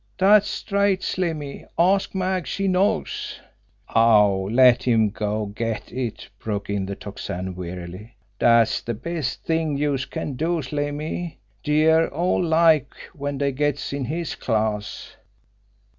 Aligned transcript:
Dat's 0.17 0.49
straight, 0.49 1.03
Slimmy 1.03 1.63
ask 1.77 2.15
Mag, 2.15 2.47
she 2.47 2.67
knows." 2.67 3.39
"Aw, 3.89 4.33
let 4.49 4.81
him 4.81 5.11
go 5.11 5.45
get 5.45 5.91
it!" 5.91 6.27
broke 6.39 6.71
in 6.71 6.87
the 6.87 6.95
Tocsin 6.95 7.53
wearily. 7.53 8.15
"Dat's 8.39 8.81
de 8.81 8.95
best 8.95 9.45
t'ing 9.45 9.77
youse 9.77 10.05
can 10.05 10.33
do, 10.33 10.59
Slimmy 10.63 11.37
dey're 11.63 12.11
all 12.11 12.43
alike 12.43 12.95
when 13.13 13.37
dey 13.37 13.51
gets 13.51 13.93
in 13.93 14.05
his 14.05 14.33
class." 14.33 15.17